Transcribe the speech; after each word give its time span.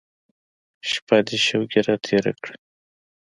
شپه 0.89 1.17
دې 1.27 1.37
شوګیره 1.47 1.95
تېره 2.05 2.33
کړه. 2.41 2.55